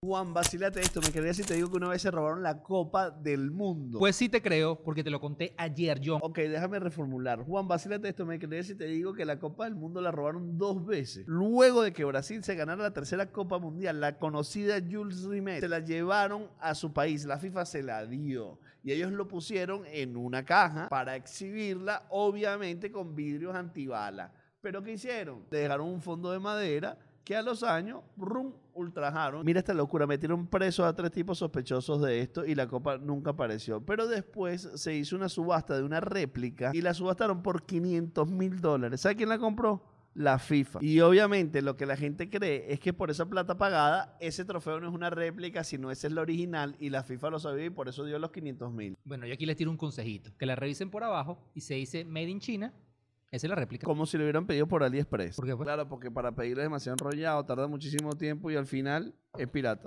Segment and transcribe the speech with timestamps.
[0.00, 1.00] Juan, vacílate esto.
[1.00, 3.98] Me quería si te digo que una vez se robaron la Copa del Mundo.
[3.98, 6.20] Pues sí te creo, porque te lo conté ayer, John.
[6.22, 7.42] Ok, déjame reformular.
[7.42, 8.24] Juan, vacílate esto.
[8.24, 11.24] Me quería si te digo que la Copa del Mundo la robaron dos veces.
[11.26, 15.68] Luego de que Brasil se ganara la tercera Copa Mundial, la conocida Jules Rimet se
[15.68, 17.24] la llevaron a su país.
[17.24, 18.60] La FIFA se la dio.
[18.84, 24.32] Y ellos lo pusieron en una caja para exhibirla, obviamente con vidrios antibala.
[24.60, 25.44] Pero ¿qué hicieron?
[25.50, 26.98] Le dejaron un fondo de madera
[27.28, 29.44] que a los años, rum, ultrajaron.
[29.44, 33.32] Mira esta locura, metieron presos a tres tipos sospechosos de esto y la copa nunca
[33.32, 33.84] apareció.
[33.84, 38.62] Pero después se hizo una subasta de una réplica y la subastaron por 500 mil
[38.62, 39.02] dólares.
[39.02, 39.84] ¿Sabe quién la compró?
[40.14, 40.78] La FIFA.
[40.80, 44.80] Y obviamente lo que la gente cree es que por esa plata pagada, ese trofeo
[44.80, 47.70] no es una réplica, sino ese es la original y la FIFA lo sabía y
[47.70, 48.96] por eso dio los 500 mil.
[49.04, 50.30] Bueno, yo aquí les tiro un consejito.
[50.38, 52.72] Que la revisen por abajo y se dice Made in China.
[53.30, 53.84] Esa es la réplica.
[53.84, 55.36] Como si lo hubieran pedido por AliExpress.
[55.36, 55.56] ¿Por qué?
[55.56, 59.86] Claro, porque para pedirlo es demasiado enrollado, tarda muchísimo tiempo y al final es pirata.